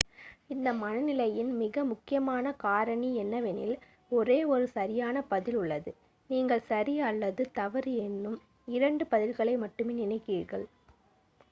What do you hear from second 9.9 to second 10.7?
நினைக்கிறீர்கள்